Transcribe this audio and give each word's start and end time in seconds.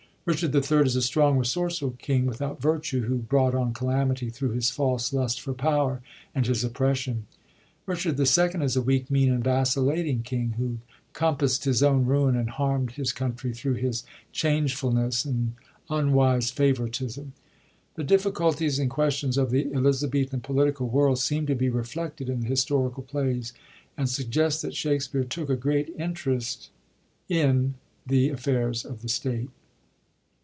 Richard 0.23 0.53
III. 0.53 0.85
is 0.85 0.95
a 0.95 1.01
strong 1.01 1.39
resourceful 1.39 1.95
king 1.97 2.27
without 2.27 2.61
virtue, 2.61 3.05
who 3.07 3.17
brought 3.17 3.55
on 3.55 3.73
calamity 3.73 4.29
thru 4.29 4.51
his 4.51 4.69
false 4.69 5.11
lust 5.11 5.41
for 5.41 5.51
power, 5.51 5.99
and 6.35 6.45
his 6.45 6.63
oppression; 6.63 7.25
Richard 7.87 8.19
II. 8.19 8.63
is 8.63 8.75
a 8.75 8.83
weak, 8.83 9.09
mean 9.09 9.33
and 9.33 9.43
vacillating 9.43 10.21
king, 10.21 10.51
who 10.59 10.77
compast 11.13 11.63
his 11.65 11.81
own 11.81 12.05
ruin 12.05 12.35
and 12.35 12.49
harmd 12.51 12.91
his 12.91 13.11
country 13.11 13.51
thru 13.51 13.73
his 13.73 14.03
changefulness 14.31 15.25
and 15.25 15.55
unwise 15.89 16.51
favoritism. 16.51 17.33
The 17.95 18.03
difficulties 18.03 18.77
and 18.77 18.91
questions 18.91 19.39
of 19.39 19.49
the 19.49 19.71
Elizabethan 19.73 20.41
political 20.41 20.87
world 20.87 21.17
seem 21.17 21.47
to 21.47 21.55
be 21.55 21.67
reflected 21.67 22.29
in 22.29 22.41
the 22.41 22.47
historical 22.47 23.01
plays, 23.01 23.53
and 23.97 24.07
suggest 24.07 24.61
that 24.61 24.75
Shakspere 24.75 25.23
took 25.23 25.49
a 25.49 25.55
great 25.55 25.89
interest 25.97 26.69
in 27.27 27.73
the 28.05 28.29
affairs 28.29 28.85
of 28.85 29.01
the 29.01 29.09
State. 29.09 29.49